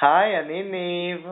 [0.00, 1.26] היי, אני ניב.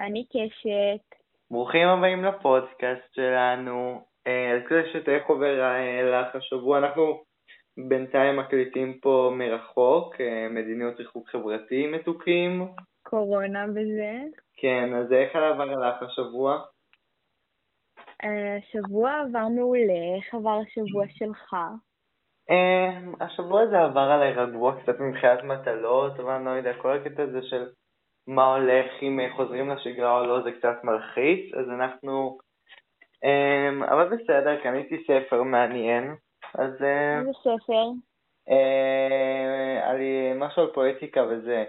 [0.00, 1.18] אני קשת.
[1.50, 4.04] ברוכים הבאים לפודקאסט שלנו.
[4.26, 7.22] אה, אז כדי שתהיה עובר אה, לך השבוע, אנחנו
[7.88, 12.66] בינתיים מקליטים פה מרחוק, אה, מדיניות ריחוק חברתי מתוקים.
[13.02, 14.22] קורונה וזה.
[14.56, 16.62] כן, אז איך עבר לך השבוע?
[18.22, 21.54] השבוע עבר מעולה, איך עבר השבוע שלך?
[23.20, 27.42] השבוע הזה עבר עליי רגוע קצת מבחינת מטלות, אבל אני לא יודע, כל הקטע הזה
[27.42, 27.68] של
[28.26, 32.38] מה הולך, אם חוזרים לשגרה או לא, זה קצת מלחיץ, אז אנחנו...
[33.24, 36.14] אמ, אבל בסדר, קניתי ספר מעניין,
[36.54, 36.82] אז...
[36.82, 37.84] אה, איזה ספר?
[38.48, 40.00] אה, על
[40.34, 41.64] משהו על פואטיקה וזה.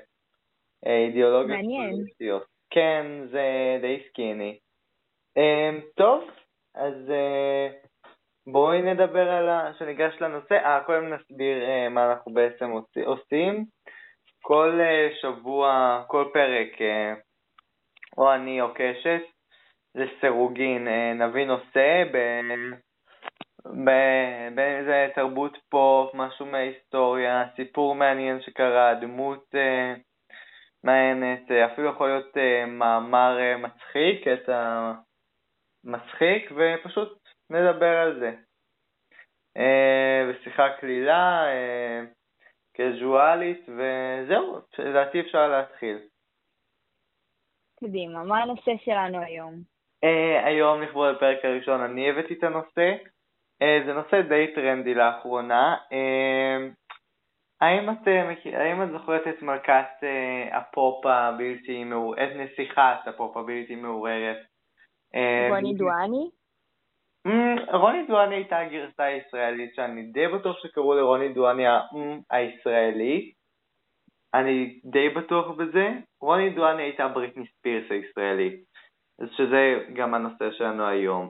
[0.87, 1.57] אה, אידיאולוגיות.
[1.57, 2.05] מעניין.
[2.69, 4.57] כן, זה די סקיני.
[5.37, 6.23] אמ, טוב,
[6.75, 7.11] אז
[8.47, 9.71] בואי נדבר על ה...
[9.79, 10.55] שניגש לנושא.
[10.55, 12.71] אה, קודם נסביר מה אנחנו בעצם
[13.05, 13.65] עושים.
[14.45, 17.13] כל אה, שבוע, כל פרק, אה,
[18.17, 19.21] או אני או קשת,
[19.93, 22.71] זה סירוגין, אה, נביא נושא בין אם
[24.85, 29.55] זה תרבות פופ, משהו מההיסטוריה, סיפור מעניין שקרה, דמות
[30.83, 34.49] מעניינת, אפילו יכול להיות מאמר מצחיק, את
[35.85, 37.22] המצחיק, ופשוט
[37.55, 38.31] נדבר על זה.
[40.29, 41.45] ושיחה קלילה,
[42.77, 45.99] קזואלית, וזהו, לדעתי אפשר להתחיל.
[47.79, 49.53] קדימה, מה הנושא שלנו היום?
[50.05, 52.95] Uh, היום לכבוד הפרק הראשון אני הבאתי את הנושא.
[53.85, 55.77] זה נושא די טרנדי לאחרונה.
[57.61, 58.07] האם את,
[58.53, 60.03] האם את זוכרת את מלכת
[60.51, 64.37] הפופ הבלתי מעורערת, את נסיכת הפופ הבלתי מעורערת?
[65.49, 66.29] רוני דואני?
[67.27, 71.63] ממ, רוני דואני הייתה הגרסה הישראלית שאני די בטוח שקראו לרוני דואני
[72.31, 73.31] הישראלי.
[74.33, 75.89] אני די בטוח בזה.
[76.21, 78.57] רוני דואני הייתה בריטני ספירס הישראלי.
[79.19, 81.29] אז שזה גם הנושא שלנו היום.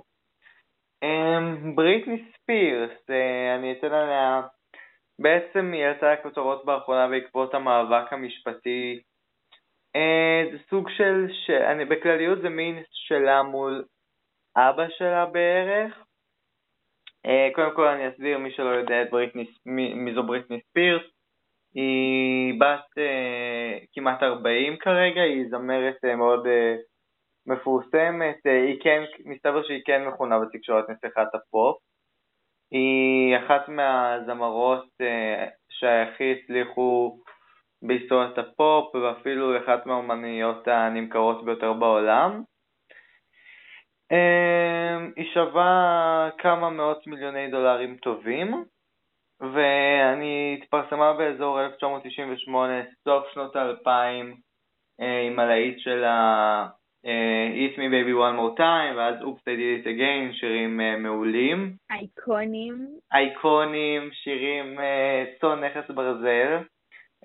[1.04, 4.42] אמ, בריטני ספירס, אה, אני אתן עליה,
[5.20, 9.02] בעצם היא יצאה לכותרות באחרונה בעקבות המאבק המשפטי.
[9.96, 11.50] אה, זה סוג של, ש...
[11.50, 13.86] אני, בכלליות זה מין שאלה מול
[14.58, 16.04] אבא שלה בערך.
[17.26, 21.04] אה, קודם כל אני אסביר מי שלא יודע את בריטני, מי, מי זו בריטני ספירס.
[21.76, 26.80] היא בת uh, כמעט 40 כרגע, היא זמרת uh, מאוד uh,
[27.46, 31.78] מפורסמת, uh, היא כן, מסתבר שהיא כן מכונה בתקשורת נסיכת הפופ.
[32.72, 37.20] היא אחת מהזמרות uh, שהכי הצליחו
[37.82, 42.44] בהיסטוריית הפופ ואפילו אחת מהאומניות הנמכרות ביותר בעולם.
[44.14, 48.64] אמ, היא שווה כמה מאות מיליוני דולרים טובים,
[49.40, 54.36] ואני התפרסמה באזור 1998, סוף שנות האלפיים,
[55.02, 56.68] אה, עם הלהיט של ה...
[57.06, 61.00] אה, Eat Me Baby One More Time, ואז Oops I Did It Again, שירים uh,
[61.00, 61.74] מעולים.
[61.92, 62.88] אייקונים.
[63.14, 66.58] אייקונים, שירים uh, צאן נכס ברזל,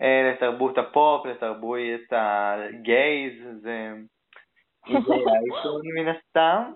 [0.00, 1.78] uh, לתרבות הפופ, לתרבות
[2.12, 3.92] הגייז, זה
[4.88, 6.72] האישון מן הסתם.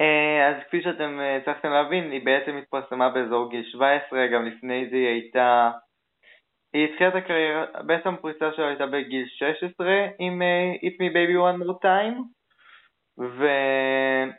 [0.00, 4.88] אה, אז כפי שאתם אה, הצלחתם להבין, היא בעצם התפרסמה באזור גיל 17, גם לפני
[4.90, 5.70] זה היא הייתה...
[6.72, 11.36] היא התחילה את הקריירה, בעצם הפריצה שלה הייתה בגיל 16 עם uh, Eat Me Baby
[11.36, 12.22] One More Time,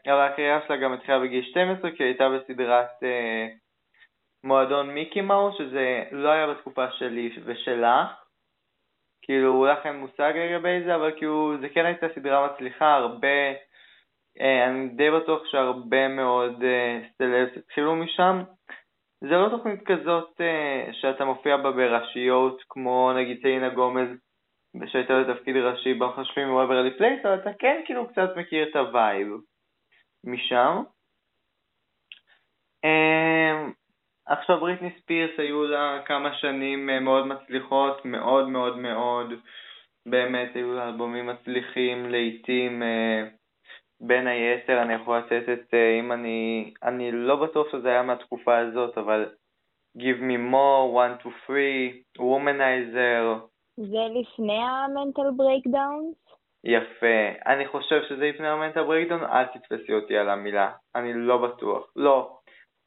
[0.06, 2.90] אבל הקריירה שלה גם התחילה בגיל 12 כי היא הייתה בסדרת
[4.44, 8.10] מועדון מיקי מאוס, שזה לא היה בתקופה שלי ושלך,
[9.30, 13.54] כאילו, לך אין מושג לגבי זה, אבל כאילו, זה כן הייתה סדרה מצליחה, הרבה,
[14.42, 18.42] אה, אני די בטוח שהרבה מאוד אה, stars התחילו משם.
[19.22, 24.08] זה לא תוכנית כזאת אה, שאתה מופיע בה בראשיות, כמו נגיד סלינה גומז,
[24.86, 28.86] שהיה לה תפקיד ראשי במכשפים מוויברלי פלייס, אבל אתה כן כאילו קצת מכיר את ה
[28.86, 29.28] vibe
[30.24, 30.84] משם.
[34.30, 39.34] עכשיו בריטני ספירס היו לה כמה שנים אה, מאוד מצליחות, מאוד מאוד מאוד,
[40.06, 43.24] באמת היו לה אלבומים מצליחים לעיתים, אה,
[44.02, 48.58] בין היתר אני יכול לתת את, אה, אם אני, אני לא בטוח שזה היה מהתקופה
[48.58, 49.26] הזאת, אבל
[49.98, 53.40] Gimme More, One Two Three, Womanizer.
[53.78, 56.16] זה לפני ה mental breakdowns?
[56.64, 57.48] יפה.
[57.48, 60.72] אני חושב שזה לפני ה mental breakdown, אל תתפסי אותי על המילה.
[60.96, 61.92] אני לא בטוח.
[61.96, 62.39] לא.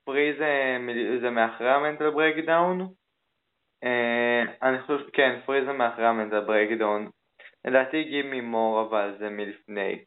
[0.05, 0.79] Three זה,
[1.21, 2.89] זה מאחרי ה mental breakdown?
[3.85, 7.11] אה, אני חושב, כן, Three זה מאחרי ה mental breakdown.
[7.65, 10.05] לדעתי Gimme More אבל זה מלפני.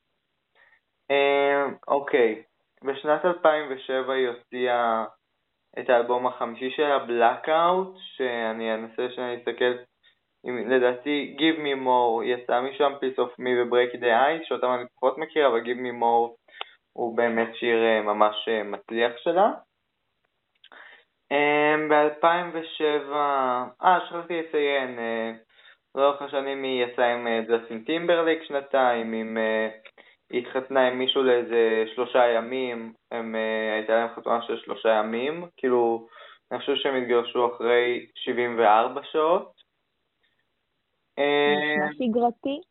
[1.11, 2.43] אה, אוקיי,
[2.83, 5.05] בשנת 2007 היא הוציאה
[5.79, 9.73] את האלבום החמישי שלה, Blackout, שאני אנסה שאני אסתכל
[10.45, 15.17] לדעתי Give Me More יצא משם, Piece of Me ו-Break the Ice, שאותם אני פחות
[15.17, 16.51] מכיר, אבל Give Me More
[16.93, 19.51] הוא באמת שיר אה, ממש אה, מצליח שלה.
[21.89, 23.13] ב-2007,
[23.83, 24.99] אה, שכחתי לציין,
[25.95, 29.37] לאורך השנים היא יצאה עם ג'סטין טימברליק שנתיים, עם,
[30.29, 33.35] היא התחתנה עם מישהו לאיזה שלושה ימים, הם,
[33.73, 36.07] הייתה להם חתונה של שלושה ימים, כאילו,
[36.51, 39.51] אני חושב שהם התגרשו אחרי 74 שעות.
[41.17, 42.61] נשמע שגרתי.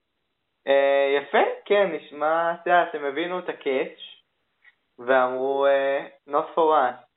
[1.16, 3.98] יפה, כן, נשמע, אתה יודע, הם הבינו את ה catch
[4.98, 5.66] ואמרו,
[6.28, 7.13] not for us.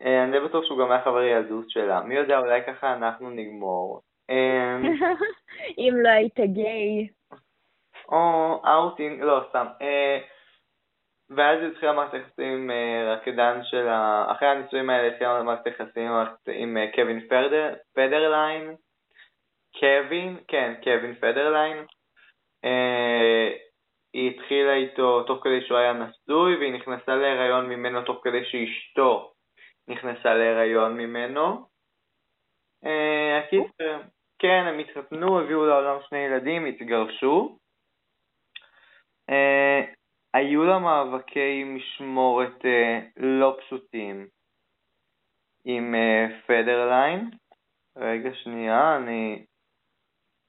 [0.00, 2.00] אני די בטוח שהוא גם היה חבר ילדות שלה.
[2.00, 4.00] מי יודע, אולי ככה אנחנו נגמור.
[5.78, 7.08] אם לא היית גיי.
[8.08, 9.66] או אאוטינג, לא, סתם.
[11.30, 12.70] ואז התחילה מערכת יחסים עם
[13.06, 14.26] רקדן של ה...
[14.32, 16.10] אחרי הנישואים האלה התחילה מערכת יחסים
[16.52, 17.20] עם קווין
[17.94, 18.74] פדרליין.
[19.80, 21.84] קווין, כן, קווין פדרליין.
[24.12, 29.32] היא התחילה איתו תוך כדי שהוא היה נשוי, והיא נכנסה להיריון ממנו תוך כדי שאשתו
[29.88, 31.66] נכנסה להיריון ממנו.
[33.38, 34.00] הקיצר,
[34.38, 37.58] כן, הם התחתנו, הביאו לעולם שני ילדים, התגרשו.
[40.34, 42.64] היו לה מאבקי משמורת
[43.16, 44.26] לא פשוטים
[45.64, 45.94] עם
[46.46, 47.30] פדרליין.
[47.96, 49.44] רגע שנייה, אני...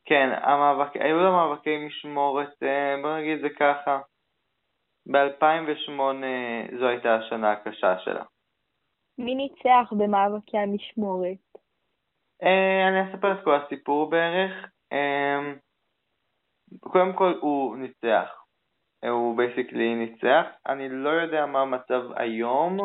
[0.05, 2.63] כן, המאבק, היו לה מאבקי משמורת,
[3.01, 3.99] בוא נגיד זה ככה,
[5.11, 5.99] ב-2008
[6.79, 8.23] זו הייתה השנה הקשה שלה.
[9.19, 11.37] מי ניצח במאבקי המשמורת?
[12.87, 14.53] אני אספר את כל הסיפור בערך.
[16.79, 18.43] קודם כל הוא ניצח.
[19.09, 20.45] הוא basically ניצח.
[20.67, 22.77] אני לא יודע מה המצב היום.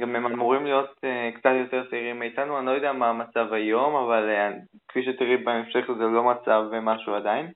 [0.00, 0.90] גם הם אמורים להיות
[1.34, 4.52] קצת יותר צעירים מאיתנו, אני לא יודע מה המצב היום, אבל
[4.88, 7.52] כפי שתראי בהמשך זה לא מצב משהו עדיין.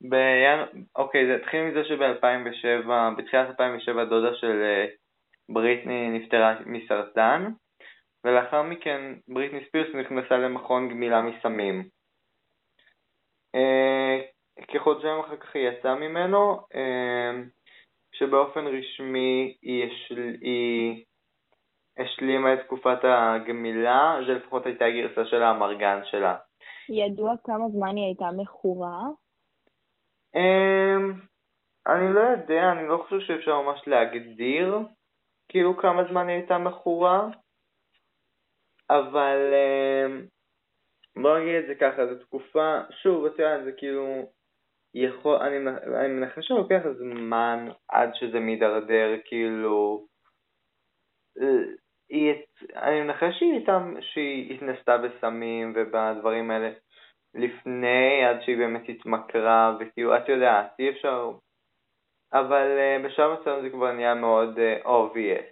[0.00, 0.84] בינ...
[0.96, 4.62] אוקיי, זה התחיל מזה שב-2007, בתחילת 2007 דודה של
[5.52, 7.52] בריטני נפטרה מסרטן,
[8.24, 11.88] ולאחר מכן בריטני ספירס נכנסה למכון גמילה מסמים.
[14.68, 16.60] כחודשיים אחר כך היא יצאה ממנו,
[18.12, 20.36] שבאופן רשמי היא, השל...
[20.40, 21.04] היא
[21.98, 26.36] השלימה את תקופת הגמילה, זה לפחות הייתה הגרסה של האמרגן שלה.
[26.88, 29.00] ידוע כמה זמן היא הייתה מכורה?
[31.86, 34.78] אני לא יודע, אני לא חושב שאפשר ממש להגדיר
[35.50, 37.28] כאילו כמה זמן היא הייתה מכורה,
[38.90, 39.52] אבל
[41.22, 44.30] בוא נגיד את זה ככה, זו תקופה, שוב, אתה יודע, זה כאילו,
[44.94, 45.56] יכול, אני,
[46.00, 50.06] אני מנחש שלוקח זמן עד שזה מידרדר, כאילו,
[52.10, 52.34] היא,
[52.76, 56.70] אני מנחש שהיא, הייתה, שהיא התנסתה בסמים ובדברים האלה
[57.34, 61.30] לפני, עד שהיא באמת התמכרה, וכאילו, את יודעת, אי אפשר,
[62.32, 65.44] אבל uh, בשלב מסוים זה כבר נהיה מאוד uh, obvious.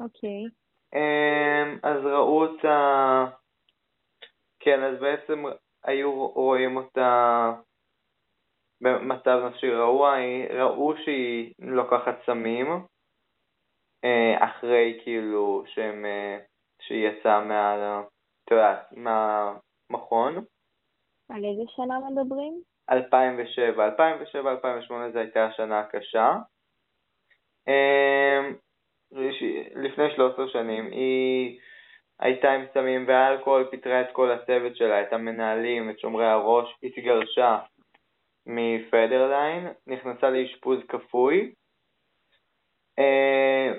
[0.00, 0.44] אוקיי.
[0.44, 0.66] Okay.
[0.94, 3.24] Um, אז ראו אותה,
[4.58, 5.44] כן, אז בעצם
[5.84, 7.52] היו רואים אותה
[8.80, 10.16] במצב נפשי רעוע,
[10.50, 16.04] ראו שהיא לוקחת סמים, uh, אחרי כאילו שהם,
[16.80, 18.02] שהיא יצאה מה...
[18.44, 20.34] את יודעת, מהמכון.
[21.28, 22.62] על איזה שנה מדברים?
[22.90, 23.88] 2007.
[23.88, 26.36] 2007-2008 זו הייתה השנה הקשה.
[29.74, 31.60] לפני 13 שנים היא
[32.20, 37.58] הייתה עם סמים ואלכוהול, פיטרה את כל הצוות שלה, את המנהלים, את שומרי הראש, התגרשה
[38.46, 41.52] מפדרליין, נכנסה לאשפוז כפוי.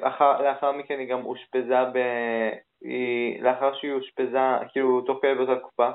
[0.02, 1.98] לאחר, לאחר מכן היא גם אושפזה ב...
[2.82, 4.40] היא, לאחר שהיא אושפזה,
[4.72, 5.90] כאילו תוך כדי באותה תקופה,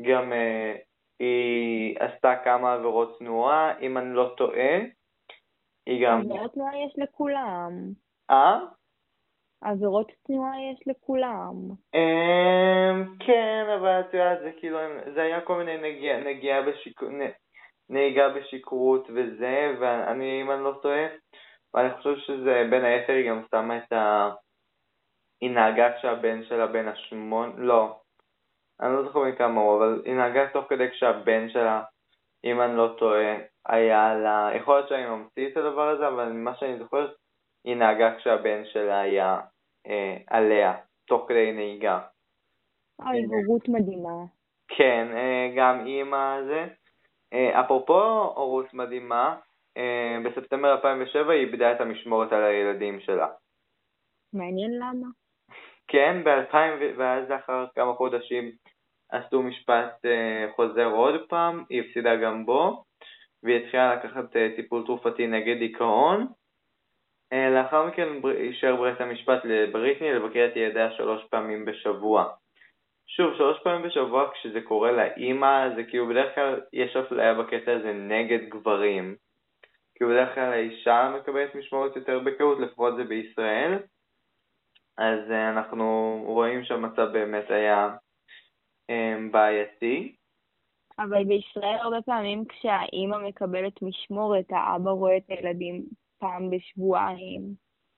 [0.00, 0.74] גם אה,
[1.20, 4.78] היא עשתה כמה עבירות תנועה, אם אני לא טועה,
[5.86, 6.20] היא גם...
[6.20, 7.72] עבירות תנועה יש לכולם.
[8.30, 8.58] אה?
[9.62, 11.54] עבירות תנועה יש לכולם.
[11.94, 12.92] אה,
[13.26, 14.78] כן, אבל את יודעת, זה כאילו,
[15.14, 17.02] זה היה כל מיני נגיעה, נגיעה בשיק...
[17.90, 21.06] נהיגה בשכרות וזה, ואני, אם אני לא טועה,
[21.74, 24.30] ואני חושב שזה, בין היתר היא גם שמה את ה...
[25.40, 28.00] היא נהגה כשהבן שלה בן השמונה, לא,
[28.80, 31.82] אני לא זוכר מכמה הוא, אבל היא נהגה תוך כדי כשהבן שלה,
[32.44, 36.56] אם אני לא טועה, היה לה, יכול להיות שאני ממציא את הדבר הזה, אבל ממה
[36.56, 37.08] שאני זוכר,
[37.64, 39.40] היא נהגה כשהבן שלה היה
[39.86, 40.74] אה, עליה,
[41.06, 42.00] תוך כדי נהיגה.
[43.06, 44.24] אוי, הורות מדהימה.
[44.68, 46.66] כן, אה, גם אימא זה.
[47.32, 49.36] אה, אפרופו הורות מדהימה,
[49.76, 53.28] אה, בספטמבר 2007 היא איבדה את המשמורת על הילדים שלה.
[54.32, 55.06] מעניין למה.
[55.88, 58.50] כן, ב-2000, ואז לאחר כמה חודשים
[59.12, 62.84] עשו משפט אה, חוזר עוד פעם, היא הפסידה גם בו,
[63.42, 66.26] והיא התחילה לקחת אה, טיפול תרופתי נגד דיכאון.
[67.32, 72.24] אה, לאחר מכן אישר בית המשפט לבריטני לבקר את ילדיה שלוש פעמים בשבוע.
[73.06, 77.92] שוב, שלוש פעמים בשבוע כשזה קורה לאימא, זה כאילו בדרך כלל יש אפליה בקטע הזה
[77.92, 79.16] נגד גברים.
[79.94, 83.78] כאילו בדרך כלל האישה מקבלת משמורת יותר בקהות, לפחות זה בישראל.
[84.98, 87.88] אז אנחנו רואים שהמצב באמת היה
[89.30, 90.14] בעייתי.
[90.98, 95.82] אבל בישראל הרבה פעמים כשהאימא מקבלת משמורת, האבא רואה את הילדים
[96.18, 97.42] פעם בשבועיים.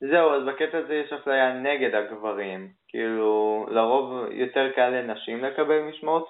[0.00, 2.72] זהו, אז בקטע הזה יש אפליה נגד הגברים.
[2.88, 6.24] כאילו, לרוב יותר קל לנשים לקבל משמורת,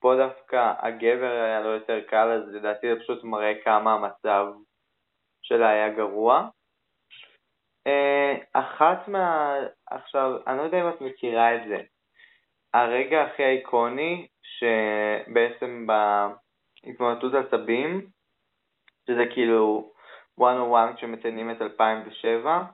[0.00, 4.46] פה דווקא הגבר היה לו יותר קל, אז לדעתי זה פשוט מראה כמה המצב
[5.42, 6.48] שלה היה גרוע.
[7.86, 9.54] אה, אחת מה...
[9.86, 11.76] עכשיו, אני לא יודע אם את מכירה את זה.
[12.74, 18.06] הרגע הכי איקוני, שבעצם בהתמודדות עצבים,
[19.06, 19.92] שזה כאילו
[20.38, 22.42] 101 כשמציינים את 2007.
[22.42, 22.64] מה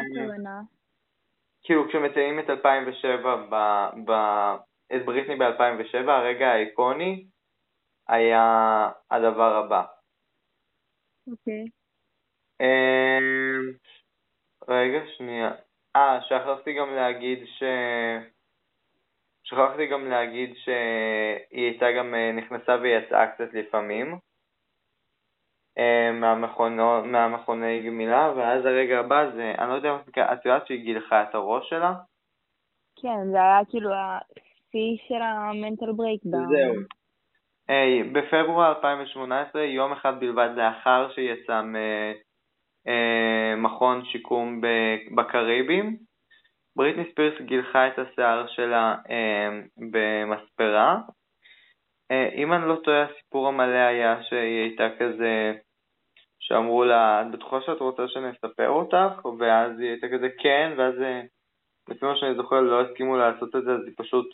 [0.00, 0.60] הכוונה?
[1.62, 3.54] כאילו כשמציינים את 2007, ב,
[4.10, 4.12] ב,
[4.96, 7.26] את בריטני ב-2007, הרגע האיקוני
[8.08, 9.84] היה הדבר הבא.
[11.30, 11.64] אוקיי.
[11.64, 11.85] Okay.
[12.60, 13.72] אמ,
[14.68, 15.50] רגע, שנייה.
[15.96, 17.62] אה, שכחתי גם להגיד ש...
[19.42, 24.18] שכחתי גם להגיד שהיא הייתה גם אה, נכנסה ויצאה קצת לפעמים
[26.12, 29.96] מהמכונו, מהמכוני גמילה, ואז הרגע הבא זה, אני לא יודע,
[30.32, 31.94] את יודעת שהיא גילחה את הראש שלה?
[33.02, 36.48] כן, זה היה כאילו השיא של ה mental breakdown.
[36.48, 36.74] זהו.
[37.70, 41.62] Hey, בפברואר 2018, יום אחד בלבד לאחר שיצא
[43.56, 44.60] מכון שיקום
[45.14, 45.96] בקריבים.
[46.76, 51.00] בריטני ספירס גילחה את השיער שלה אה, במספרה.
[52.10, 55.52] אה, אם אני לא טועה, הסיפור המלא היה שהיא הייתה כזה,
[56.38, 59.26] שאמרו לה, את בטוחה שאת רוצה שאני אספר אותך?
[59.38, 61.20] ואז היא הייתה כזה כן, ואז אה,
[61.88, 64.26] לפי מה שאני זוכר לא הסכימו לעשות את זה, אז היא פשוט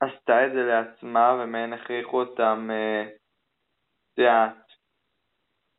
[0.00, 2.70] עשתה את זה לעצמה, ומהן הכריחו אותם,
[4.12, 4.65] את יודעת,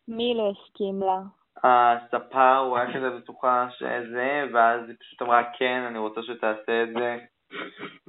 [0.07, 1.21] מי לא הסכים לה?
[1.63, 6.89] הספר, הוא היה כזה בטוחה שזה, ואז היא פשוט אמרה כן, אני רוצה שתעשה את
[6.93, 7.17] זה,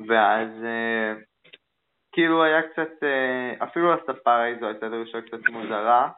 [0.08, 1.12] ואז אה,
[2.12, 6.10] כאילו היה קצת, אה, אפילו הספר איזו הייתה דרישה קצת מוזרה.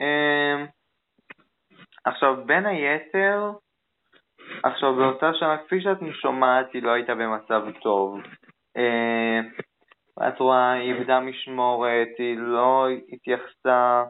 [0.00, 0.64] אה,
[2.04, 3.50] עכשיו, בין היתר,
[4.64, 8.20] עכשיו באותה שנה, כפי שאת שומעת, היא לא הייתה במצב טוב.
[10.28, 14.04] את רואה, היא איבדה משמורת, היא לא התייחסה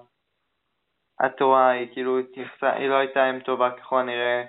[1.22, 4.44] התורה היא כאילו התייחסה, היא לא הייתה אם טובה ככל הנראה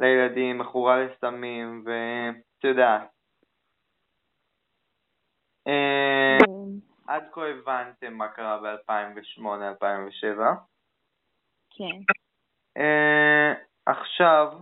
[0.00, 3.08] לילדים, מכורה לסמים, ואת יודעת.
[5.66, 6.38] אה,
[7.06, 10.40] עד כה הבנתם מה קרה ב-2008-2007.
[11.70, 11.98] כן.
[12.76, 13.52] אה,
[13.86, 14.52] עכשיו,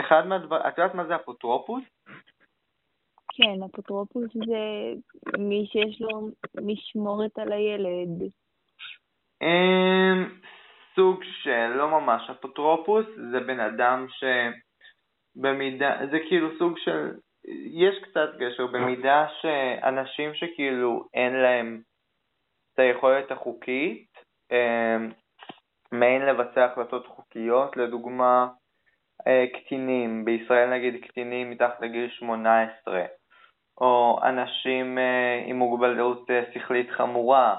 [0.00, 1.84] אחד מהדברים, את יודעת מה זה אפוטרופוס?
[3.34, 4.92] כן, אפוטרופוס זה
[5.38, 6.28] מי שיש לו
[6.62, 8.32] משמורת על הילד.
[9.42, 10.28] אמ,
[10.94, 14.06] סוג של, לא ממש, אפוטרופוס זה בן אדם
[15.36, 17.10] שבמידה, זה כאילו סוג של,
[17.72, 21.80] יש קצת גשר במידה שאנשים שכאילו אין להם
[22.74, 24.06] את היכולת החוקית,
[24.52, 25.10] אמ,
[25.92, 28.48] מעין לבצע החלטות חוקיות, לדוגמה
[29.26, 33.04] אה, קטינים, בישראל נגיד קטינים מתחת לגיל 18,
[33.80, 37.56] או אנשים אה, עם מוגבלות אה, שכלית חמורה,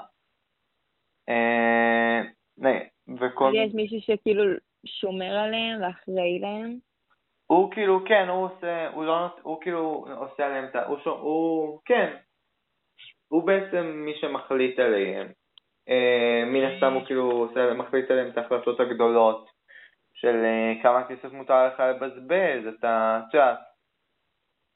[3.20, 3.52] וכל...
[3.54, 4.44] יש מישהו שכאילו
[4.86, 6.78] שומר עליהם ואחראי להם?
[7.46, 10.86] הוא כאילו, כן, הוא עושה, הוא לא, הוא כאילו עושה עליהם את ה...
[10.86, 12.16] הוא, הוא, כן,
[13.28, 15.26] הוא בעצם מי שמחליט עליהם.
[15.88, 19.50] אה, מן הסתם הוא כאילו עושה, מחליט עליהם את ההחלטות הגדולות
[20.14, 23.58] של אה, כמה כסף מותר לך לבזבז, אתה, את יודעת,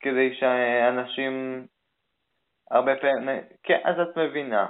[0.01, 1.67] כדי שאנשים
[2.71, 4.67] הרבה פעמים, כן, אז את מבינה.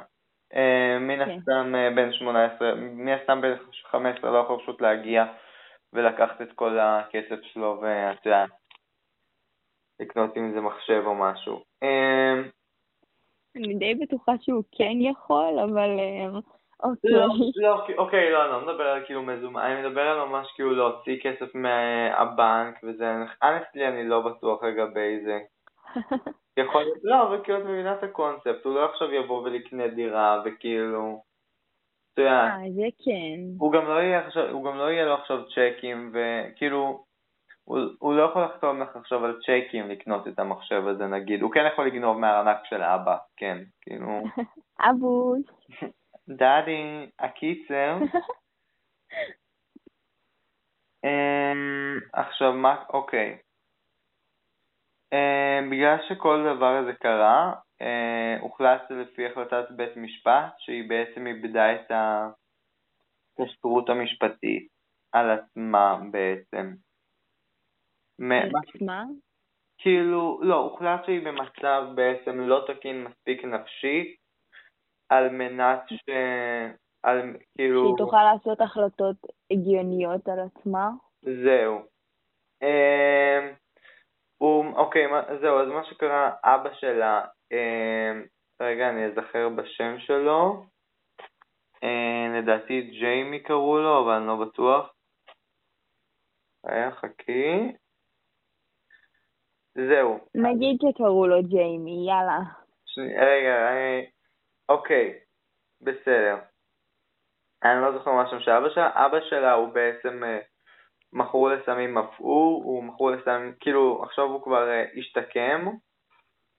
[0.55, 1.31] אה, מן כן.
[1.31, 3.55] הסתם אה, בן 18, מן הסתם בן
[3.91, 5.25] 15 לא יכול פשוט להגיע
[5.93, 8.51] ולקחת את כל הכסף שלו ואת יודעת,
[10.01, 11.63] לקנות עם איזה מחשב או משהו.
[11.83, 12.35] אה,
[13.57, 15.91] אני די בטוחה שהוא כן יכול, אבל
[16.83, 17.11] אוקיי.
[17.11, 17.27] לא,
[17.57, 21.17] לא, אוקיי, לא, אני לא מדבר על כאילו מזומן, אני מדבר על ממש כאילו להוציא
[21.23, 25.39] כסף מהבנק וזה, אנסטלי אני לא בטוח לגבי זה.
[26.57, 30.43] יכול להיות, לא, אבל כאילו את מבינה את הקונספט, הוא לא עכשיו יבוא ולקנה דירה
[30.45, 31.23] וכאילו,
[32.15, 32.51] את מצוין.
[32.51, 33.41] אה, זה כן.
[33.59, 37.05] הוא גם לא יהיה עכשיו, הוא גם לא יהיה לו עכשיו צ'קים, וכאילו,
[37.65, 41.53] הוא, הוא לא יכול לחתום לך עכשיו על צ'קים לקנות את המחשב הזה נגיד, הוא
[41.53, 44.23] כן יכול לגנוב מהארנק של אבא, כן, כאילו,
[44.91, 45.43] אבוש.
[46.29, 47.97] דאדי, הקיצר,
[51.05, 53.39] אמ, עכשיו מה, אוקיי,
[55.71, 61.91] בגלל שכל דבר הזה קרה, אה, הוחלט לפי החלטת בית משפט שהיא בעצם איבדה את
[63.41, 64.69] הכשרות המשפטית
[65.13, 66.75] על עצמה בעצם.
[68.21, 69.05] על עצמה?
[69.79, 74.17] כאילו, לא, הוחלט שהיא במצב בעצם לא תקין מספיק נפשית
[75.09, 76.11] על מנת ש...
[77.03, 77.85] על כאילו...
[77.85, 79.17] שהיא תוכל לעשות החלטות
[79.51, 80.91] הגיוניות על עצמה?
[81.23, 81.83] זהו.
[84.39, 88.25] הוא, אוקיי, מה, זהו, אז מה שקרה, אבא שלה, אמ,
[88.61, 90.65] רגע, אני אזכר בשם שלו,
[91.83, 94.95] אמ, לדעתי ג'יימי קראו לו, אבל אני לא בטוח.
[96.67, 97.73] רגע, חכי.
[99.75, 102.39] זהו, נגיד שקראו לו ג'יימי, יאללה.
[102.87, 104.07] שני- רגע, אני...
[104.69, 105.19] אוקיי,
[105.81, 106.37] בסדר.
[107.65, 109.07] אני לא זוכר מה השם של אבא שלה.
[109.07, 110.39] אבא שלה הוא בעצם אה,
[111.13, 115.67] מכור לסמים אף הוא, מכור לסמים, כאילו, עכשיו הוא כבר אה, השתקם.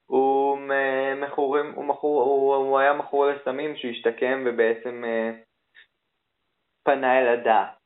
[0.06, 5.30] הוא מ- מכורים, הוא מכור, הוא, הוא היה מכור לסמים שהשתקם ובעצם אה,
[6.84, 7.78] פנה אל הדת,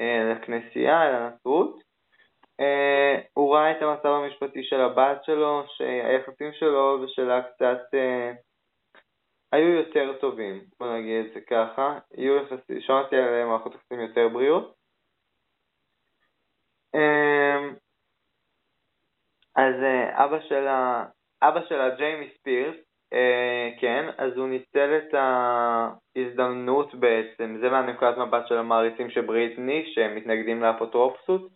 [0.00, 1.82] אה, לכנסייה, אל הנצרות.
[3.34, 7.80] הוא ראה את המצב המשפטי של הבת שלו, שהיחסים שלו ושלה קצת
[9.52, 12.38] היו יותר טובים, בוא נגיד את זה ככה, היו
[12.80, 14.81] שמעתי על מערכות יחסים יותר בריאות.
[16.94, 17.74] אמ,
[19.56, 21.04] אז אה, אבא שלה,
[21.42, 22.76] אבא שלה ג'יימי ספירס,
[23.12, 29.92] אה, כן, אז הוא ניצל את ההזדמנות בעצם, זה מהנקודת מבט של המעריצים של בריטני,
[29.94, 31.48] שמתנגדים לאפוטרופסות.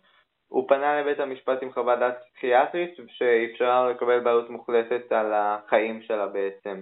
[0.47, 6.27] הוא פנה לבית המשפט עם חוות דעת פסיכיאטרית שאפשרה לקבל בעלות מוחלטת על החיים שלה
[6.27, 6.81] בעצם.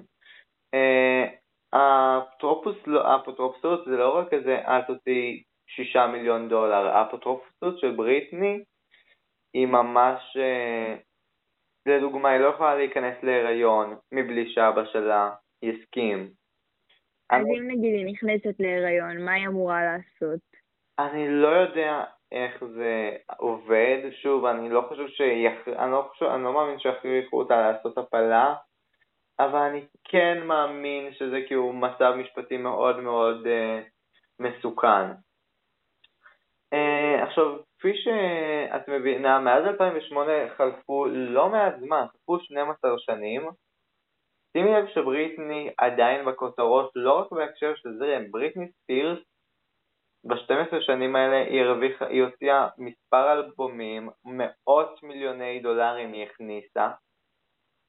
[0.74, 1.26] אה,
[2.88, 8.64] לא- האפוטרופסות זה לא רק איזה אל תוציא שישה מיליון דולר, האפוטרופסות של בריטני
[9.54, 10.96] היא ממש, אה,
[11.86, 16.30] לדוגמה, היא לא יכולה להיכנס להיריון מבלי שאבא שלה יסכים.
[17.30, 20.40] אז אני- אם נגיד היא נכנסת להיריון, מה היא אמורה לעשות?
[21.00, 25.68] אני לא יודע איך זה עובד, שוב, אני לא חושב שיח...
[25.68, 28.56] אני לא חושב, אני לא מאמין שיכריחו אותה לעשות הפלה,
[29.40, 33.82] אבל אני כן מאמין שזה כאילו מצב משפטי מאוד מאוד אה,
[34.40, 35.25] מסוכן.
[36.76, 43.50] אה, עכשיו, כפי שאת מבינה, מאז 2008 חלפו לא מעט זמן, חלפו 12 שנים.
[44.58, 49.20] שימי לב שבריטני עדיין בכותרות, לא רק בהקשר של זה, בריטני ספירס
[50.24, 56.90] ב-12 שנים האלה היא הרוויחה, היא הוציאה מספר אלבומים, מאות מיליוני דולרים היא הכניסה.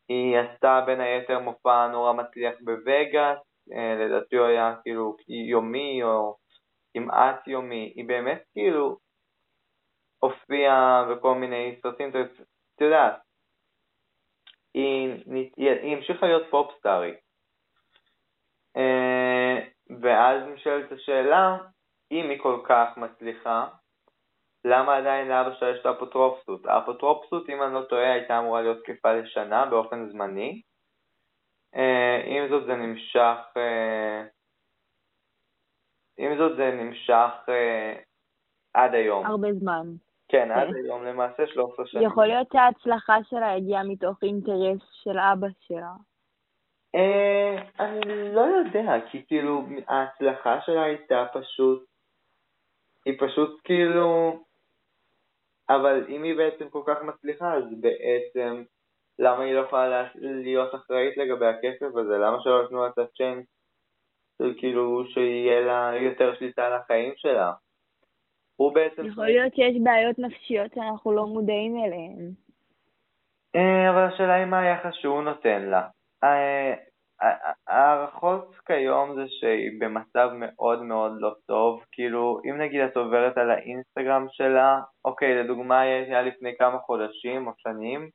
[0.08, 3.38] היא עשתה בין היתר מופע נורא מצליח בווגאס,
[3.72, 6.36] אה, לדעתי הוא היה כאילו יומי או
[6.96, 7.92] כמעט יומי.
[7.96, 8.98] היא באמת כאילו
[10.18, 13.18] הופיעה בכל מיני סרטים, את יודעת,
[14.74, 17.18] היא, המשיכה להיות פופסטארית.
[18.76, 19.58] אה,
[20.00, 21.58] ואז נשאלת השאלה,
[22.12, 23.68] אם היא כל כך מצליחה,
[24.64, 26.66] למה עדיין לאבא שלה יש את האפוטרופסות?
[26.66, 30.62] האפוטרופסות, אם אני לא טועה, הייתה אמורה להיות תקפה לשנה באופן זמני.
[31.74, 34.24] אה, עם זאת זה נמשך, אה,
[36.18, 37.94] עם זאת זה נמשך אה,
[38.74, 39.26] עד היום.
[39.26, 39.86] הרבה זמן.
[40.28, 42.06] כן, עד היום למעשה 13 שנים.
[42.06, 45.92] יכול להיות שההצלחה שלה הגיעה מתוך אינטרס של אבא שלה.
[46.94, 51.84] אה, אני לא יודע, כי כאילו ההצלחה שלה הייתה פשוט,
[53.04, 54.38] היא פשוט כאילו,
[55.68, 58.62] אבל אם היא בעצם כל כך מצליחה, אז בעצם
[59.18, 62.18] למה היא לא יכולה להיות אחראית לגבי הכסף הזה?
[62.18, 63.46] למה שלא יתנו לה את הצ'אנס
[64.38, 67.52] של כאילו שיהיה לה יותר שליטה על החיים שלה?
[68.56, 69.06] הוא בעצם...
[69.06, 72.30] יכול להיות שיש בעיות נפשיות שאנחנו לא מודעים אליהן.
[73.56, 75.88] אה, אבל השאלה היא מה היחס שהוא נותן לה.
[76.24, 76.74] אה,
[77.68, 83.50] ההערכות כיום זה שהיא במצב מאוד מאוד לא טוב, כאילו אם נגיד את עוברת על
[83.50, 88.10] האינסטגרם שלה, אוקיי לדוגמה היה לפני כמה חודשים או שנים,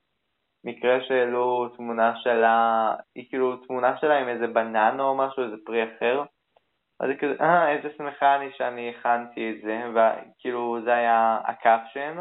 [0.63, 5.84] מקרה שהעלו תמונה שלה, היא כאילו תמונה שלה עם איזה בננה או משהו, איזה פרי
[5.84, 6.24] אחר,
[7.00, 12.17] אז היא כזה, אה איזה שמחה אני שאני הכנתי את זה, וכאילו זה היה הקפשן,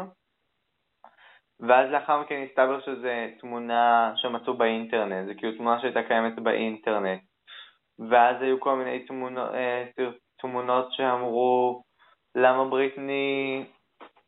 [1.59, 3.07] ואז לאחר מכן הסתבר שזו
[3.39, 7.21] תמונה שמצאו באינטרנט, זה כאילו תמונה שהייתה קיימת באינטרנט.
[8.09, 9.85] ואז היו כל מיני תמונות, אה,
[10.41, 11.83] תמונות שאמרו
[12.35, 13.65] למה בריטני,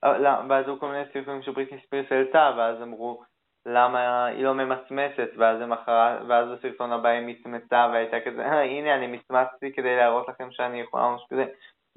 [0.04, 3.23] אה, ואז היו כל מיני סרטונים שבריטני ספירס העלתה, ואז אמרו
[3.65, 5.58] למה היא לא ממצמצת, ואז,
[6.28, 10.82] ואז בסרטון הבא היא מצמצה והייתה כזה, אה, הנה אני מצמצתי כדי להראות לכם שאני
[10.82, 11.45] יכולה משהו כזה.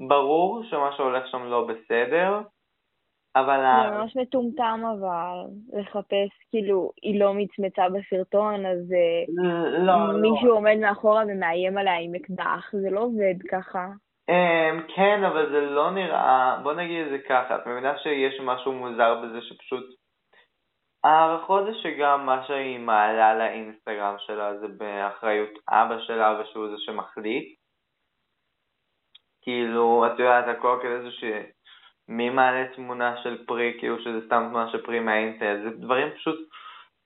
[0.09, 2.41] ברור שמה שהולך שם לא בסדר,
[3.37, 3.65] אבל...
[3.91, 5.45] זה ממש מטומטם אבל,
[5.81, 9.25] לחפש, כאילו, היא לא מצמצה בסרטון, אז אה,
[9.79, 10.21] לא, לא.
[10.21, 10.55] מישהו לא.
[10.55, 13.87] עומד מאחורה ומאיים עליה עם אקדח, זה לא עובד ככה.
[14.31, 18.73] Um, כן, אבל זה לא נראה, בוא נגיד את זה ככה, את מבינה שיש משהו
[18.73, 20.06] מוזר בזה שפשוט...
[21.07, 27.57] ההערכות זה שגם מה שהיא מעלה לאינסטגרם שלה זה באחריות אבא שלה ושהוא זה שמחליט.
[29.43, 31.09] כאילו, את יודעת, הכל כזה.
[32.09, 36.49] מי מעלה תמונה של פרי, כאילו שזה סתם תמונה של פרי מהאינטרנט, זה דברים פשוט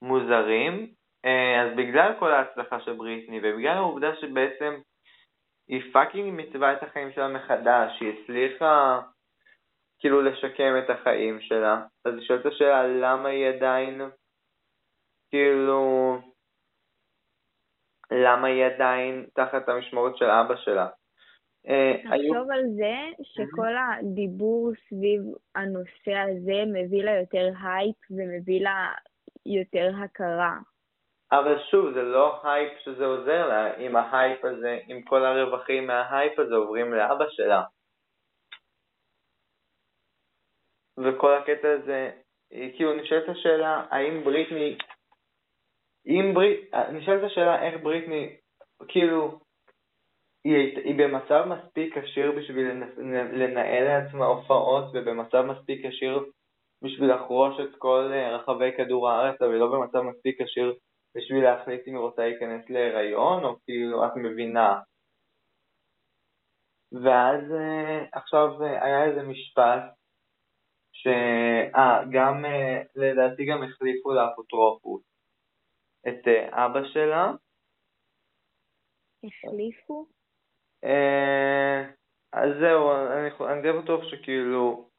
[0.01, 0.87] מוזרים.
[1.25, 4.79] אה, אז בגלל כל ההצלחה של בריטני, ובגלל העובדה שבעצם
[5.67, 8.99] היא פאקינג מצווה את החיים שלה מחדש, היא הצליחה
[10.01, 14.01] כאילו לשקם את החיים שלה, אז היא שואלת את השאלה למה היא עדיין,
[15.29, 16.17] כאילו,
[18.11, 20.87] למה היא עדיין תחת המשמורת של אבא שלה.
[21.67, 25.21] אה, תחשוב על זה שכל הדיבור סביב
[25.55, 28.91] הנושא הזה מביא לה יותר הייפ ומביא לה
[29.45, 30.57] יותר הכרה.
[31.31, 36.39] אבל שוב, זה לא הייפ שזה עוזר לה, אם ההייפ הזה, אם כל הרווחים מההייפ
[36.39, 37.63] הזה עוברים לאבא שלה.
[41.03, 42.11] וכל הקטע הזה,
[42.49, 44.77] כאילו נשאלת השאלה, האם בריטני,
[46.07, 48.35] אם ברית, נשאלת השאלה איך בריטני,
[48.87, 49.39] כאילו,
[50.43, 52.83] היא, היא במצב מספיק עשיר בשביל
[53.33, 56.25] לנהל לעצמה הופעות ובמצב מספיק עשיר
[56.83, 60.75] בשביל לחרוש את כל אה, רחבי כדור הארץ, אבל היא לא במצב מספיק עשיר
[61.15, 64.79] בשביל להחליט אם היא רוצה להיכנס להיריון, או כאילו, את מבינה.
[67.03, 69.83] ואז אה, עכשיו אה, היה איזה משפט,
[71.03, 72.45] שאה, גם,
[72.95, 75.03] לדעתי גם החליפו לאפוטרופוס
[76.07, 77.31] את אבא שלה.
[79.23, 80.05] החליפו?
[80.83, 81.91] אה,
[82.33, 84.89] אז זהו, אני, אני די בטוח שכאילו,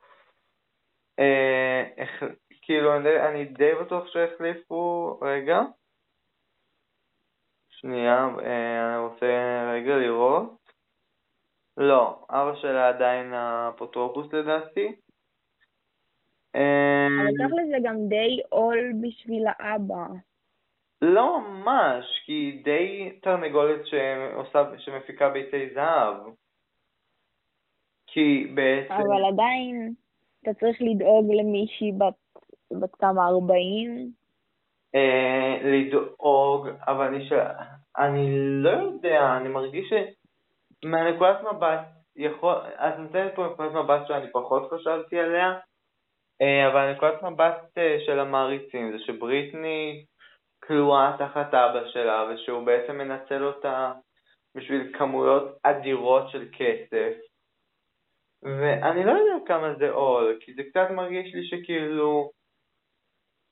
[1.18, 1.82] אה,
[2.62, 5.60] כאילו אני, אני די בטוח שהחליפו, רגע,
[7.68, 9.26] שנייה, אה, אני רוצה
[9.74, 10.62] רגע לראות.
[11.76, 15.01] לא, אבא שלה עדיין האפוטרופוס לדעתי.
[16.54, 20.06] אבל תכל'ס זה גם די עול בשביל האבא.
[21.02, 26.16] לא ממש, כי היא די תרנגולת שעושה, שמפיקה ביצי זהב.
[28.06, 28.92] כי בעצם...
[28.92, 29.92] אבל עדיין
[30.42, 32.42] אתה צריך לדאוג למישהי בת,
[32.80, 34.10] בת כמה, 40?
[34.94, 37.32] אה, לדאוג, אבל אני, ש...
[37.98, 39.92] אני לא יודע, אני מרגיש ש...
[40.84, 41.80] מהנקודת מבט,
[42.16, 42.54] יכול...
[42.54, 45.58] את נותנת פה נקודת מבט שאני פחות חשבתי עליה,
[46.42, 50.04] אבל נקודת מבט אה, של המעריצים זה שבריטני
[50.62, 53.92] כלואה תחת אבא שלה, ושהוא בעצם מנצל אותה
[54.54, 57.12] בשביל כמויות אדירות של כסף.
[58.42, 62.30] ואני לא יודע כמה זה עול, כי זה קצת מרגיש לי שכאילו,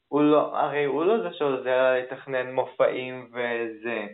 [0.08, 4.06] הוא לא, הרי הוא לא זה שעוזר לתכנן מופעים וזה.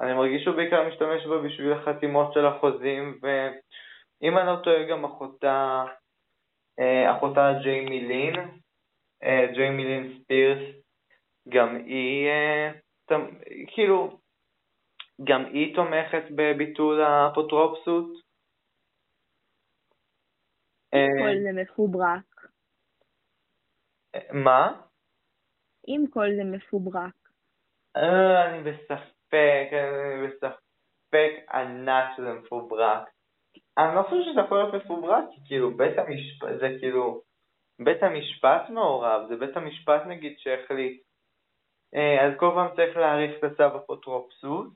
[0.00, 5.04] אני מרגיש שהוא בעיקר משתמש בו בשביל החתימות של החוזים, ואם אני לא טועה גם
[5.04, 6.05] אחותה, אה,
[7.10, 8.34] אחותה ג'יימי לין,
[9.22, 10.76] אה, ג'יימי לין ספירס,
[11.48, 12.72] גם היא, אה,
[13.74, 14.18] כאילו,
[15.24, 18.26] גם היא תומכת בביטול האפוטרופסות.
[20.90, 22.48] כל אה, זה מפוברק.
[24.32, 24.82] מה?
[25.88, 27.28] אם כל זה מפוברק.
[27.96, 33.15] אה, אני בספק, אני בספק ענק שזה מפוברק.
[33.78, 37.20] אני לא חושב שזה יכול להיות מפוברק, כי כאילו בית המשפט, זה כאילו,
[37.78, 41.06] בית המשפט מעורב, זה בית המשפט נגיד שהחליט
[41.94, 44.72] אה, אז כל פעם צריך להאריך את הצו אפוטרופסות.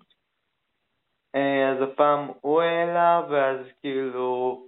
[1.34, 4.66] אה, אז הפעם הוא העלה, ואז כאילו,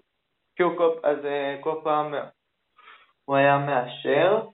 [0.57, 2.15] כאילו כל, אז אה, כל פעם
[3.25, 4.47] הוא היה מאשר.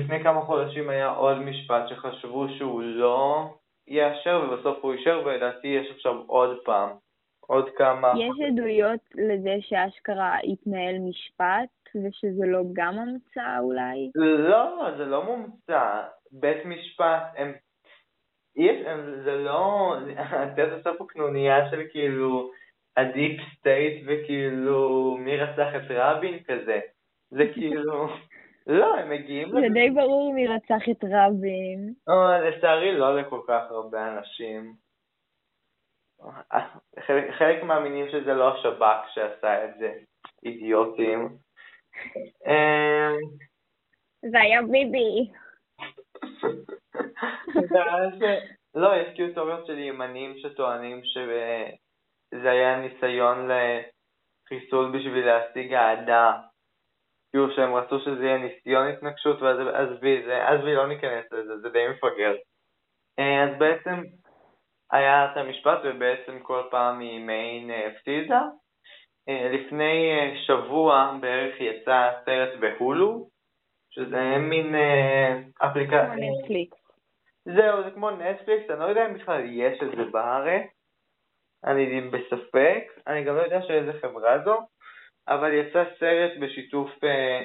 [0.00, 3.46] לפני כמה חודשים היה עוד משפט שחשבו שהוא לא
[3.88, 6.90] יאשר, ובסוף הוא אישר, ולדעתי יש עכשיו עוד פעם.
[7.50, 8.12] עוד כמה...
[8.16, 14.10] יש עדויות לזה שאשכרה התנהל משפט, ושזה לא גם המצאה אולי?
[14.14, 16.02] לא, זה לא מומצא.
[16.32, 17.52] בית משפט, הם...
[18.56, 19.94] יש, הם, זה לא...
[20.52, 22.50] את יודעת, עושה פה קנוניה של כאילו
[22.96, 26.80] ה deep state וכאילו מי רצח את רבין כזה.
[27.30, 28.08] זה כאילו...
[28.66, 29.50] לא, הם מגיעים...
[29.50, 31.92] זה די ברור מי רצח את רבין.
[32.48, 34.87] לצערי לא לכל כך הרבה אנשים.
[37.06, 39.92] חלק, חלק מאמינים שזה לא השב"כ שעשה את זה,
[40.44, 41.28] אידיוטים.
[42.46, 43.16] אמ,
[44.30, 45.30] זה היה ביבי.
[48.74, 56.32] לא, יש כאילו תיאוריות של ימנים שטוענים שזה היה ניסיון לחיסול בשביל להשיג אהדה.
[57.30, 61.88] כאילו שהם רצו שזה יהיה ניסיון התנגשות, ואז עזבי, עזבי, לא ניכנס לזה, זה די
[61.88, 62.34] מפגר.
[63.18, 64.02] אה, אז בעצם
[64.92, 68.42] היה את המשפט, ובעצם כל פעם היא מעין אה, הפסידה.
[69.28, 70.10] אה, לפני
[70.46, 73.28] שבוע בערך יצא סרט בהולו,
[73.90, 74.74] שזה מין
[75.58, 76.06] אפליקציה...
[76.06, 76.78] כמו נטפליקס.
[77.44, 80.66] זהו, זה כמו נטפליקס, אני לא יודע אם בכלל יש את זה בארץ.
[81.64, 84.58] אני בספק, אני גם לא יודע שאיזה חברה זו,
[85.28, 86.90] אבל יצא סרט בשיתוף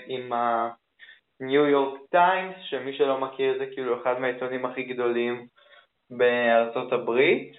[0.08, 5.48] עם הניו יורק טיימס, שמי שלא מכיר זה כאילו אחד מהעיתונים הכי גדולים
[6.18, 7.58] בארצות הברית.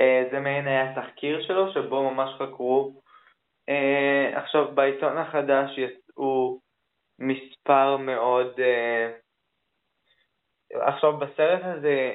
[0.00, 3.02] Uh, זה מעין היה תחקיר שלו, שבו ממש חקרו.
[3.70, 6.60] Uh, עכשיו, בעיתון החדש יצאו
[7.18, 8.52] מספר מאוד...
[8.58, 9.20] Uh,
[10.74, 12.14] עכשיו, בסרט הזה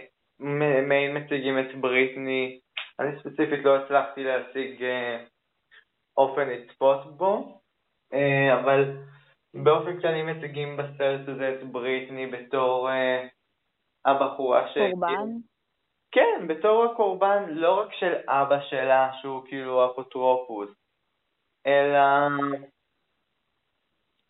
[0.88, 2.60] מעין מציגים את בריטני,
[3.00, 4.86] אני ספציפית לא הצלחתי להשיג
[6.18, 7.62] אופן לצפות בו,
[8.13, 8.98] אה, אבל
[9.63, 13.28] באופן כללי מציגים בסרט הזה את בריטני בתור אה,
[14.06, 14.78] הבחורה ש...
[14.91, 15.30] קורבן?
[16.12, 20.70] כן, בתור הקורבן לא רק של אבא שלה, שהוא כאילו אפוטרופוס,
[21.68, 22.00] אלא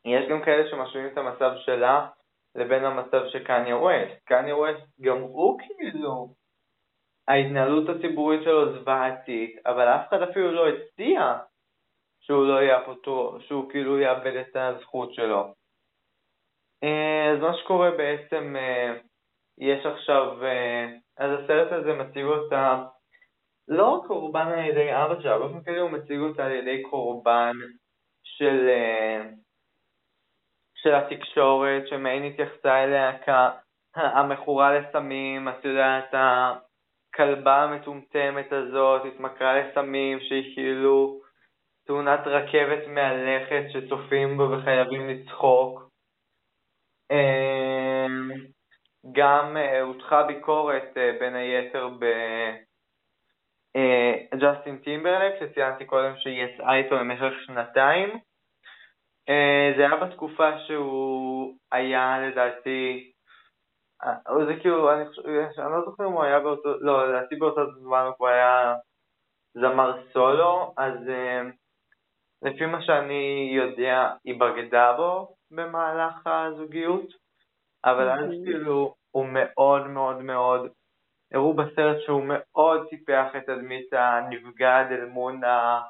[0.05, 2.07] יש גם כאלה שמשווים את המצב שלה
[2.55, 4.23] לבין המצב של קניה ווסט.
[4.25, 6.27] קניה ווסט גם הוא כאילו,
[7.27, 11.37] ההתנהלות הציבורית שלו זוועתית, אבל אף אחד אפילו לא הציע
[12.21, 15.53] שהוא לא יהיה אפוטרו, שהוא כאילו יאבד את הזכות שלו.
[16.83, 18.93] אה, אז מה שקורה בעצם, אה,
[19.57, 20.85] יש עכשיו, אה,
[21.17, 22.83] אז הסרט הזה מציג אותה
[23.67, 27.53] לא רק קורבן על ידי אבא שלה, באופן כללי הוא מציג אותה על ידי קורבן
[28.23, 28.69] של,
[30.75, 33.11] של התקשורת, שמעין התייחסה אליה
[33.95, 41.21] כהמכורה לסמים, את יודעת, הכלבה המטומטמת הזאת התמכרה לסמים שהיא כאילו
[41.87, 45.89] תאונת רכבת מהלכת שצופים בו וחייבים לצחוק.
[49.11, 51.89] גם אה, הותחה ביקורת אה, בין היתר
[54.33, 58.19] בג'סטין אה, טימברלק, שציינתי קודם שהיא יצאה איתו במשך שנתיים.
[59.77, 63.11] זה היה בתקופה שהוא היה לדעתי,
[64.47, 65.21] זה כאילו, אני, חושב,
[65.57, 68.75] אני לא זוכר אם הוא היה באותו, לא, לדעתי באותו זמן הוא היה
[69.53, 70.93] זמר סולו, אז
[72.41, 77.07] לפי מה שאני יודע, היא בגדה בו במהלך הזוגיות,
[77.85, 78.43] אבל אז אוקיי.
[78.45, 80.71] כאילו הוא מאוד מאוד מאוד,
[81.33, 85.81] הראו בסרט שהוא מאוד טיפח את תדמית הנבגד אל מול, ה...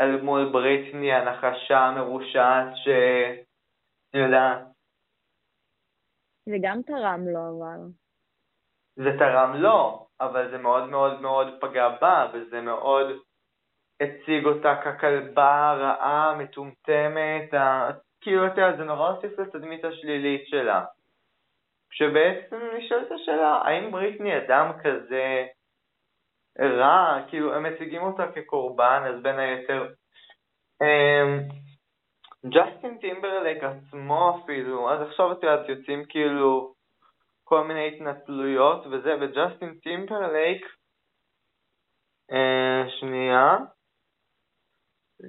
[0.00, 2.88] אל מול בריטני, הנחשה המרושעת ש...
[4.14, 4.64] אני יודע.
[6.46, 7.80] זה גם תרם לו אבל.
[8.96, 13.06] זה תרם לו, אבל זה מאוד מאוד מאוד פגע בה, וזה מאוד
[14.00, 17.54] הציג אותה ככלבה רעה, מטומטמת,
[18.20, 20.84] כאילו, אתה יודע, זה נורא הוסיף לתדמית השלילית שלה.
[21.92, 25.46] כשבעצם נשאלת השאלה, האם בריטני אדם כזה
[26.60, 29.92] רע, כאילו, הם מציגים אותה כקורבן, אז בין היתר,
[30.82, 31.38] אמ,
[32.46, 36.74] ג'סטין טימברלייק עצמו אפילו, אז עכשיו את יודעת, יוצאים כאילו
[37.44, 40.66] כל מיני התנצלויות וזה, וג'סטין טימברלייק,
[42.32, 43.56] אה, שנייה,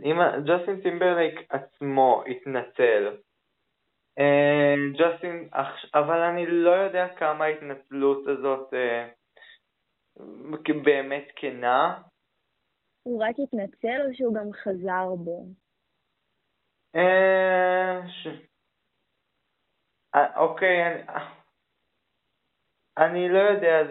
[0.03, 3.15] אם ג'סטין טימברלייק עצמו התנצל,
[4.93, 5.49] ג'סטין,
[5.93, 9.07] אבל אני לא יודע כמה ההתנצלות הזאת אה,
[10.83, 12.01] באמת כנה.
[13.03, 15.45] הוא רק התנצל או שהוא גם חזר בו?
[16.95, 18.01] אה,
[20.35, 21.03] אוקיי,
[22.97, 23.81] אני לא יודע,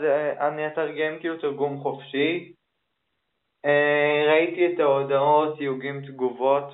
[0.48, 2.54] אני אתרגם כאילו תרגום חופשי.
[3.64, 6.64] אה, ראיתי את ההודעות, תיוגים, תגובות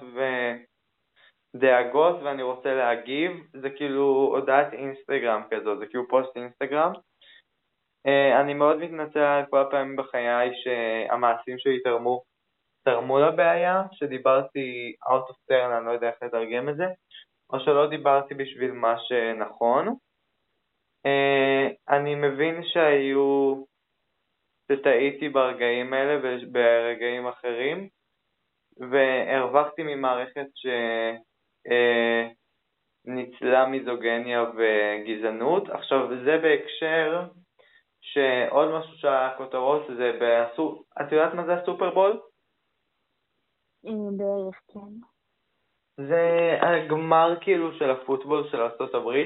[1.55, 6.93] ודאגות ואני רוצה להגיב, זה כאילו הודעת אינסטגרם כזו, זה כאילו פוסט אינסטגרם.
[8.07, 12.23] אה, אני מאוד מתנצל על כל הפעמים בחיי שהמעשים שלי תרמו,
[12.85, 16.87] תרמו לבעיה, שדיברתי out of turn, אני לא יודע איך לתרגם את זה,
[17.53, 19.95] או שלא דיברתי בשביל מה שנכון.
[21.07, 23.55] אה, אני מבין שהיו
[24.73, 27.89] שטעיתי ברגעים האלה וברגעים אחרים,
[28.91, 31.28] והרווחתי ממערכת שניצלה
[31.67, 32.29] אה,
[33.67, 35.71] מיזוגניה וגזענות.
[35.71, 37.23] עכשיו, זה בהקשר
[38.01, 40.83] שעוד משהו שהיה כותרות זה, באסו...
[41.01, 42.21] את יודעת מה זה הסופרבול?
[43.87, 45.09] אה, בערך, כן.
[46.07, 49.25] זה הגמר כאילו של הפוטבול של ארה"ב,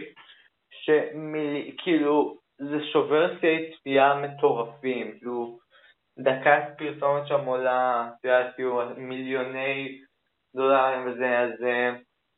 [0.70, 5.58] שכאילו זה שובר שיאי צפייה מטורפים, כאילו
[6.18, 10.00] דקת פרסומת שם עולה, את יודעת, כאילו מיליוני
[10.56, 11.92] דולרים וזה, אז אה,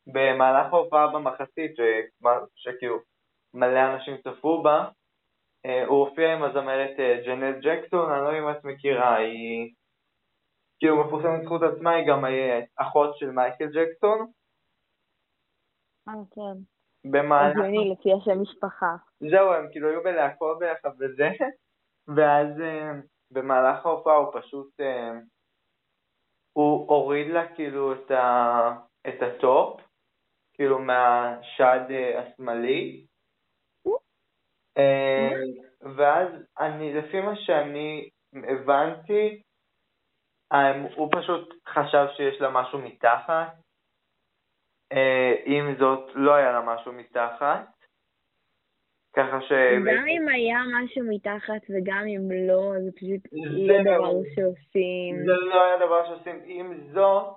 [0.06, 1.72] במהלך ההופעה במחצית,
[2.54, 2.98] שכאילו
[3.54, 4.88] מלא אנשים צפו בה,
[5.66, 9.74] אה, הוא הופיע עם הזמרת אה, ג'נט ג'קסון, אני לא יודע אם את מכירה, היא
[10.78, 12.24] כאילו מפורסמת בזכות עצמה, היא גם
[12.76, 14.30] אחות של מייקל ג'קסון.
[16.08, 16.60] אה, כן.
[17.10, 17.56] במהלך...
[17.56, 18.96] הגיוני לפי השם משפחה.
[19.20, 21.28] זהו, הם כאילו היו בלהקות ביחד וזה,
[22.16, 22.48] ואז
[23.30, 24.80] במהלך ההופעה הוא פשוט,
[26.52, 28.70] הוא הוריד לה כאילו את, ה,
[29.08, 29.80] את ה top,
[30.54, 31.80] כאילו מהשד
[32.18, 33.06] השמאלי,
[34.78, 35.30] אה,
[35.96, 36.28] ואז
[36.60, 39.42] אני, לפי מה שאני הבנתי,
[40.96, 43.54] הוא פשוט חשב שיש לה משהו מתחת,
[44.92, 47.66] אה, עם זאת לא היה לה משהו מתחת,
[49.16, 49.52] ככה ש...
[49.84, 55.16] גם אם היה משהו מתחת וגם אם לא, זה פשוט לא דבר שעושים.
[55.26, 56.42] זה לא היה דבר שעושים.
[56.46, 57.34] עם זאת,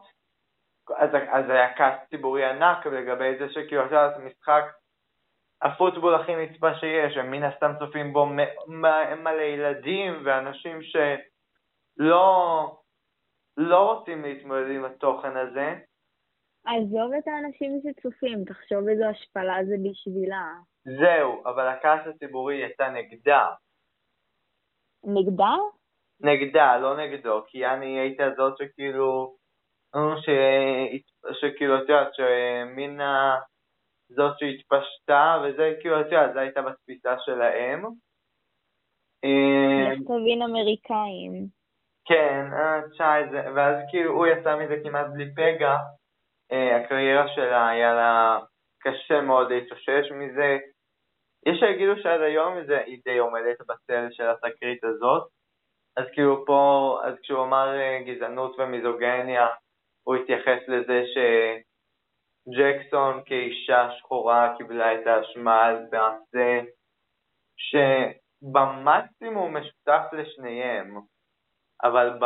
[0.97, 4.63] אז, אז היה כעס ציבורי ענק לגבי זה שכאילו, אתה יודע, משחק
[5.61, 8.25] הפוטבול הכי נצפה שיש, הם מן הסתם צופים בו
[9.17, 12.27] מלא ילדים ואנשים שלא
[13.57, 15.75] לא רוצים להתמודד עם התוכן הזה.
[16.65, 20.53] עזוב את האנשים שצופים, תחשוב איזו השפלה זה בשבילה.
[20.83, 23.47] זהו, אבל הכעס הציבורי יצא נגדה.
[25.03, 25.55] נגדה?
[26.19, 29.36] נגדה, לא נגדו, כי אני הייתי זאת שכאילו,
[30.21, 30.29] ש...
[31.41, 33.39] שכאילו, את יודעת, שמין ה...
[34.09, 37.85] זאת שהתפשטה, וזה כאילו, את יודעת, זו הייתה בתפיסה שלהם.
[39.91, 41.47] איך תבין אמריקאים.
[42.05, 42.45] כן,
[42.91, 43.23] תשאי,
[43.55, 45.75] ואז כאילו הוא יצא מזה כמעט בלי פגע,
[46.51, 48.39] אה, הקריירה שלה היה לה
[48.79, 50.57] קשה מאוד להתאושש מזה.
[51.45, 55.27] יש שיגידו שעד היום זה, היא די עומדת בצל של התקרית הזאת,
[55.97, 59.47] אז כאילו פה, אז כשהוא אמר אה, גזענות ומיזוגניה,
[60.07, 61.03] הוא התייחס לזה
[62.47, 66.61] שג'קסון כאישה שחורה קיבלה את האשמה על מעשה
[67.57, 70.99] שבמקסימום משותף לשניהם,
[71.83, 72.25] אבל, ב...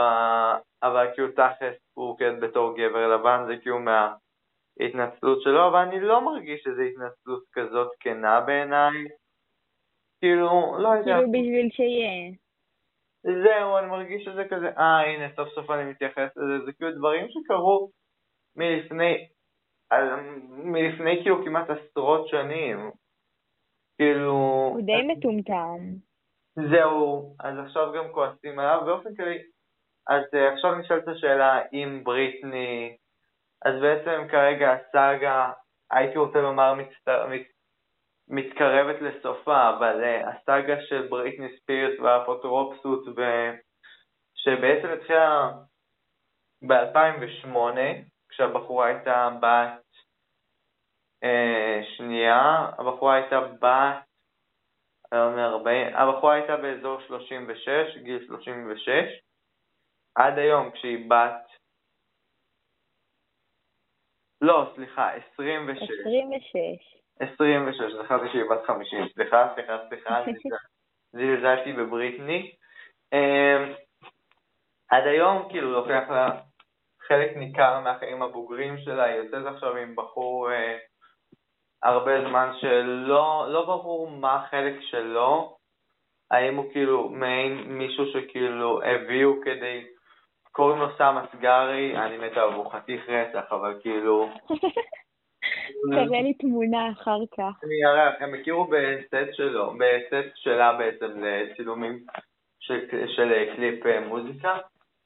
[0.83, 6.25] אבל כאילו תכלס הוא כן בתור גבר לבן זה כאילו מההתנצלות שלו, אבל אני לא
[6.25, 9.07] מרגיש שזו התנצלות כזאת כנה בעיניי.
[10.19, 11.15] כאילו, לא יודע.
[11.15, 12.40] כאילו בשביל שיהיה.
[13.23, 17.27] זהו, אני מרגיש שזה כזה, אה, הנה, סוף סוף אני מתייחס לזה, זה כאילו דברים
[17.29, 17.91] שקרו
[18.55, 19.27] מלפני,
[20.49, 22.91] מלפני כאילו כמעט עשרות שנים.
[23.97, 24.33] כאילו...
[24.73, 25.77] הוא די מטומטם.
[26.55, 29.37] זהו, אז עכשיו גם כועסים עליו, באופן כללי,
[30.09, 32.97] אז uh, עכשיו נשאלת השאלה אם בריטני,
[33.65, 35.51] אז בעצם כרגע הסאגה,
[35.91, 37.41] הייתי רוצה לומר מצטר, מת,
[38.31, 43.21] מתקרבת לסופה, אבל uh, הסאגה של בריטני ספירס והאפוטרופסות, ב,
[44.35, 45.51] שבעצם התחילה
[46.67, 47.57] ב-2008,
[48.29, 49.81] כשהבחורה הייתה בת
[51.23, 54.11] uh, שנייה, הבחורה הייתה בת
[55.95, 58.89] הבחורה הייתה באזור 36, גיל 36,
[60.15, 61.51] עד היום כשהיא בת...
[64.41, 65.83] לא, סליחה, 26.
[65.83, 67.00] 26.
[67.21, 69.07] 26, זכרתי שהיא בת 50.
[69.13, 70.21] סליחה, סליחה, סליחה,
[71.11, 72.51] זלזלתי בבריטני.
[73.13, 73.73] אמ,
[74.89, 76.29] עד היום, כאילו, לוקח לה
[77.07, 80.77] חלק ניכר מהחיים הבוגרים שלה, היא יוצאת עכשיו עם בחור אה,
[81.83, 85.57] הרבה זמן שלא לא ברור מה החלק שלו,
[86.31, 89.85] האם הוא כאילו מעין מישהו שכאילו הביאו כדי,
[90.51, 94.29] קוראים לו סם אסגרי, אני מת עליו, הוא חתיך רצח, אבל כאילו...
[95.89, 97.63] תראה לי תמונה אחר כך.
[97.63, 101.99] אני אראה הם הכירו בסט שלו, בסט שלה בעצם לצילומים
[102.59, 104.57] של, קליפ אה, מוזיקה,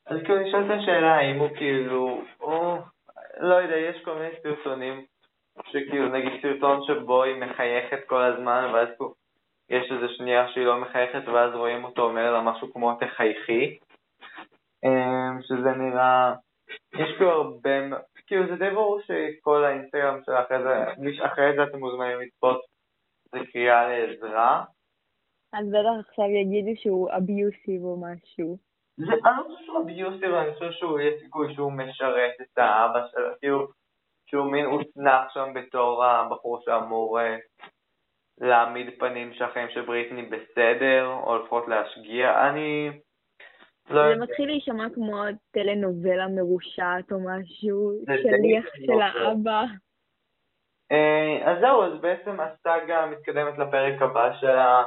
[0.08, 2.78] אז כאילו נשאלת השאלה האם הוא כאילו, או,
[3.40, 5.06] לא יודע, יש כל מיני סרטונים
[5.68, 8.88] שכאילו נגיד סרטון שבו היא מחייכת כל הזמן ואז
[9.70, 13.78] יש איזה שנייה שהיא לא מחייכת ואז רואים אותו אומר לה משהו כמו תחייכי
[14.86, 16.34] אמ, שזה נראה,
[16.94, 17.70] יש כאילו הרבה,
[18.28, 22.62] כאילו זה די ברור שכל האינסטגרם שלה אחרי זה, אחרי זה אתם מוזמנים לצפות
[23.32, 24.64] זה קריאה לעזרה
[25.54, 28.58] אז בטח עכשיו יגידו שהוא אביוסיב או משהו.
[28.98, 33.08] זה, אני לא חושב שהוא אביוסיב, אני חושב שהוא, יש סיכוי שהוא משרת את האבא
[33.12, 33.68] שלו, כאילו
[34.26, 37.20] שהוא מין הוצנח שם בתור הבחור שאמור
[38.42, 42.50] להעמיד פנים שהחיים של בריטני בסדר, או לפחות להשגיע.
[42.50, 42.92] אני
[43.90, 49.64] לא זה מתחיל להישמע כמו טלנובלה מרושעת או משהו, שליח של האבא.
[50.92, 54.84] אה, אז זהו, אז בעצם הסאגה מתקדמת לפרק הבא שלה.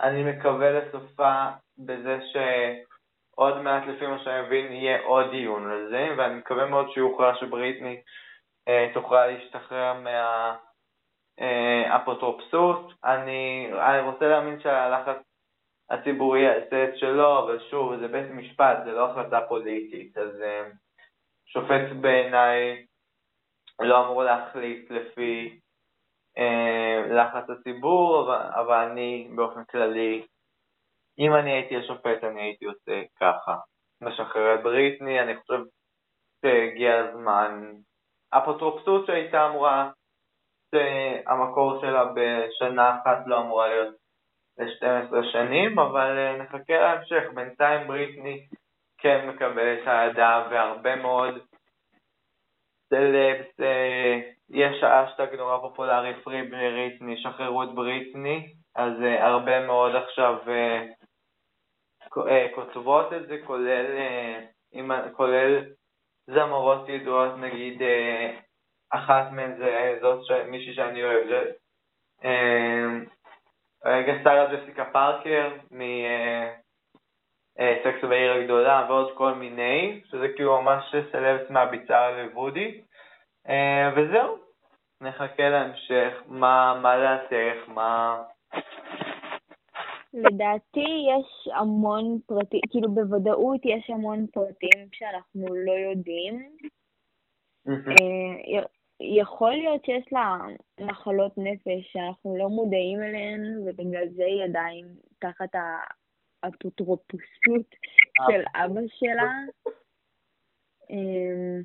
[0.00, 1.44] אני מקווה לסופה
[1.78, 6.90] בזה שעוד מעט, לפי מה שאני מבין, יהיה עוד דיון על זה, ואני מקווה מאוד
[6.90, 8.00] שיוכרע שבריטני
[8.68, 9.94] אה, תוכל להשתחרר
[11.40, 12.92] מהאפוטרופסות.
[13.04, 15.16] אה, אני, אני רוצה להאמין שהלחץ
[15.90, 20.68] הציבורי יעשה את שלו, אבל שוב, זה בית משפט, זה לא החלטה פוליטית, אז אה,
[21.46, 22.86] שופט בעיניי
[23.80, 25.60] לא אמור להחליט לפי
[26.38, 30.26] אה, לחץ הציבור, אבל, אבל אני באופן כללי,
[31.18, 33.56] אם אני הייתי השופט אני הייתי עושה ככה,
[34.00, 35.60] משחרר את בריטני, אני חושב
[36.40, 37.72] שהגיע הזמן,
[38.30, 39.90] אפוטרופסות שהייתה אמורה,
[40.74, 44.03] שהמקור שלה בשנה אחת לא אמורה להיות
[44.58, 47.22] ל-12 שנים, אבל אה, נחכה להמשך.
[47.34, 48.46] בינתיים בריטני
[48.98, 51.34] כן מקבל את האהדה והרבה מאוד
[52.88, 59.94] סלבס, אה, יש אשטג נורא פופולרי, פרי בריטני, שחררו את בריטני, אז אה, הרבה מאוד
[59.94, 60.38] עכשיו
[62.54, 63.86] כותבות את זה, כולל,
[65.12, 65.64] כולל
[66.26, 67.82] זמרות ידועות, נגיד
[68.90, 71.44] אחת מהן זה זאת מישהי שאני אוהב,
[73.84, 76.04] גסטריה ג'סיקה פארקר מסקס
[78.04, 82.80] אה, בעיר הגדולה ועוד כל מיני, שזה כאילו ממש סלבס מהביצה לוודי.
[83.48, 84.36] אה, וזהו,
[85.00, 88.22] נחכה להמשך, מה, מה דעתך, מה...
[90.14, 96.48] לדעתי יש המון פרטים, כאילו בוודאות יש המון פרטים שאנחנו לא יודעים.
[99.00, 100.38] אה, יכול להיות שיש לה
[100.80, 104.86] מחלות נפש שאנחנו לא מודעים אליהן, ובגלל זה היא עדיין
[105.18, 105.50] תחת
[106.42, 107.70] האפוטרופוסות
[108.30, 109.32] של אבא שלה.
[110.90, 111.62] אמ,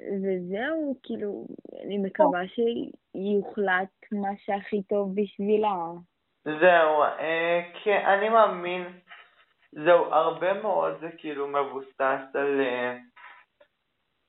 [0.00, 1.46] וזהו, כאילו,
[1.84, 5.76] אני מקווה שיוחלט מה שהכי טוב בשבילה.
[6.44, 8.82] זהו, אה, כן, אני מאמין,
[9.72, 12.60] זהו, הרבה מאוד זה כאילו מבוסס על...
[12.60, 12.96] אה,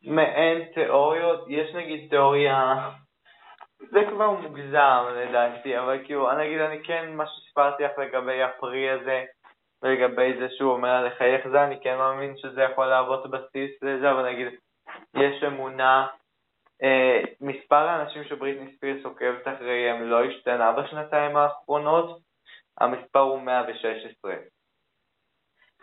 [0.06, 2.90] מעין תיאוריות, יש נגיד תיאוריה,
[3.80, 8.90] זה כבר מוגזם לדעתי, אבל כאילו, אני אגיד, אני כן, מה שסיפרתי לך לגבי הפרי
[8.90, 9.26] הזה,
[9.84, 14.32] ולגבי זה שהוא אומר לחייך זה, אני כן מאמין שזה יכול להוות בסיס לזה, אבל
[14.32, 14.48] נגיד,
[15.16, 16.08] יש אמונה,
[16.84, 22.20] אה, מספר האנשים שבריטני ספירס עוקבת אחריהם לא השתנה בשנתיים האחרונות,
[22.78, 24.34] המספר הוא 116.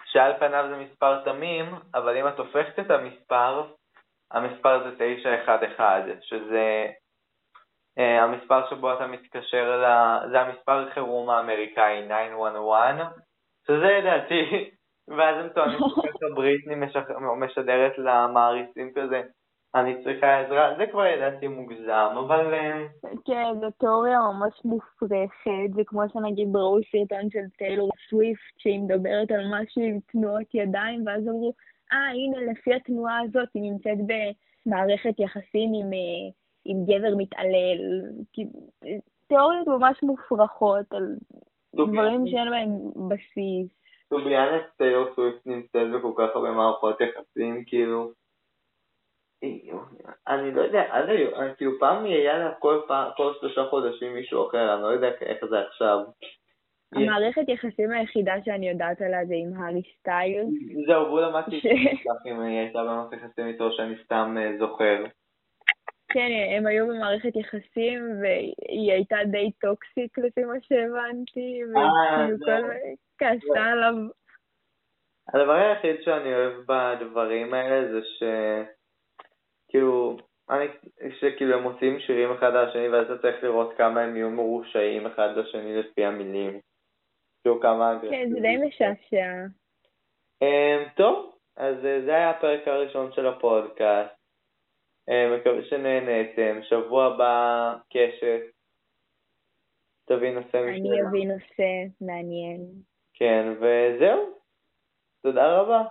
[0.05, 3.64] שעל פניו זה מספר תמים, אבל אם את הופכת את המספר,
[4.33, 6.87] המספר זה 911, שזה
[7.99, 9.85] uh, המספר שבו אתה מתקשר, ל...
[10.30, 13.09] זה המספר חירום האמריקאי 911,
[13.66, 14.70] שזה לדעתי,
[15.16, 15.78] ואז הם טוענים
[16.20, 16.74] שבריטני
[17.39, 19.22] משדרת למעריצים כזה,
[19.74, 22.55] אני צריכה עזרה, זה כבר ידעתי מוגזם, אבל...
[22.55, 22.87] אה,
[23.24, 29.30] כן, זו תיאוריה ממש מופרכת, זה כמו שנגיד בראו סרטון של טיילור סוויפט, שהיא מדברת
[29.30, 31.53] על משהו עם תנועות ידיים, ואז אמרו,
[31.93, 33.99] אה, הנה, לפי התנועה הזאת היא נמצאת
[34.66, 36.30] במערכת יחסים עם, אה,
[36.64, 37.78] עם גבר מתעלל.
[39.26, 41.16] תיאוריות ממש מופרכות על
[41.74, 43.82] דברים שאין בהם בסיס.
[44.09, 48.12] טוביאנס טיילור סוויפט נמצאת בכל כך הרבה מערכות יחסים, כאילו...
[50.28, 52.55] אני לא יודע, עד היום, כאילו פעם היה לה
[53.16, 55.99] כל שלושה חודשים מישהו אחר, אני לא יודע איך זה עכשיו.
[56.93, 60.49] המערכת יחסים היחידה שאני יודעת עליה זה עם הארי סטיילס.
[60.86, 61.61] זהו, והוא למדתי
[62.26, 65.05] אם היא הייתה במערכת יחסים איתו שאני סתם אה, זוכר.
[66.09, 72.74] כן, הם היו במערכת יחסים והיא הייתה די טוקסיק לפי מה שהבנתי, אה, וכאילו כל
[73.18, 73.95] כעסה עליו.
[75.34, 78.22] הדבר היחיד שאני אוהב בדברים האלה זה ש...
[79.68, 80.16] כאילו,
[80.51, 80.66] אני,
[81.20, 85.07] שכאילו הם מוציאים שירים אחד על השני ואז אתה צריך לראות כמה הם יהיו מרושעים
[85.07, 86.61] אחד לשני לפי המילים.
[87.43, 89.47] שהוא כמה כן, זה די משעשע.
[90.43, 94.14] אמ, טוב, אז אה, זה היה הפרק הראשון של הפודקאסט.
[95.09, 96.62] אמ, מקווה שנהנתם.
[96.62, 98.40] שבוע הבא קשת.
[100.05, 100.70] תביא נושא משנה.
[100.70, 102.66] אני אביא נושא מעניין.
[103.14, 104.38] כן, וזהו.
[105.22, 105.84] תודה רבה.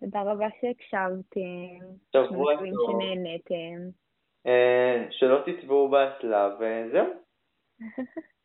[0.00, 1.86] תודה רבה שהקשבתם.
[2.12, 2.90] שבוע טוב.
[2.90, 3.90] שנהנתם.
[4.46, 7.06] אה, שלא תצבעו באסלה, וזהו.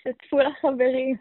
[0.00, 1.16] שתפו לחברים.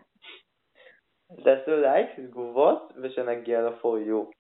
[1.44, 4.32] תעשו לייק, תגובות, ושנגיע ל-for you.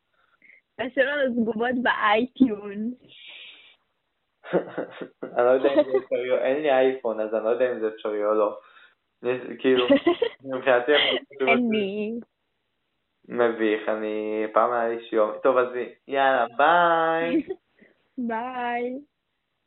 [0.75, 2.91] תעשו לנו תגובות באייטיון.
[5.35, 7.87] אני לא יודע אם זה אפשרי, אין לי אייפון, אז אני לא יודע אם זה
[7.87, 8.57] אפשרי או לא.
[9.59, 9.87] כאילו,
[10.53, 10.91] מבחינתי...
[11.71, 12.19] לי.
[13.27, 14.45] מביך, אני...
[14.53, 15.31] פעם היה לי Xiaomi.
[15.43, 15.67] טוב, אז
[16.07, 17.43] יאללה, ביי.
[18.27, 18.99] ביי.